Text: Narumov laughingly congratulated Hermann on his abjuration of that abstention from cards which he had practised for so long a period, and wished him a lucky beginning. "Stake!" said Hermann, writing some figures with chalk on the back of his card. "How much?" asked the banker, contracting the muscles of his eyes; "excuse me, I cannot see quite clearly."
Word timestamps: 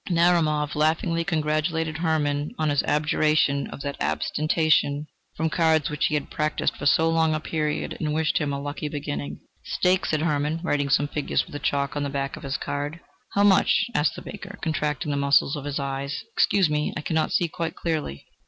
Narumov 0.09 0.73
laughingly 0.73 1.23
congratulated 1.23 1.99
Hermann 1.99 2.55
on 2.57 2.69
his 2.71 2.81
abjuration 2.81 3.67
of 3.67 3.81
that 3.81 3.97
abstention 4.01 5.05
from 5.37 5.51
cards 5.51 5.91
which 5.91 6.07
he 6.07 6.15
had 6.15 6.31
practised 6.31 6.75
for 6.75 6.87
so 6.87 7.07
long 7.07 7.35
a 7.35 7.39
period, 7.39 7.95
and 7.99 8.11
wished 8.11 8.39
him 8.39 8.51
a 8.51 8.59
lucky 8.59 8.89
beginning. 8.89 9.41
"Stake!" 9.63 10.07
said 10.07 10.21
Hermann, 10.23 10.59
writing 10.63 10.89
some 10.89 11.07
figures 11.07 11.45
with 11.45 11.61
chalk 11.61 11.95
on 11.95 12.01
the 12.01 12.09
back 12.09 12.35
of 12.35 12.41
his 12.41 12.57
card. 12.57 12.99
"How 13.35 13.43
much?" 13.43 13.85
asked 13.93 14.15
the 14.15 14.23
banker, 14.23 14.57
contracting 14.63 15.11
the 15.11 15.17
muscles 15.17 15.55
of 15.55 15.65
his 15.65 15.77
eyes; 15.77 16.23
"excuse 16.33 16.67
me, 16.67 16.91
I 16.97 17.01
cannot 17.01 17.31
see 17.31 17.47
quite 17.47 17.75
clearly." 17.75 18.25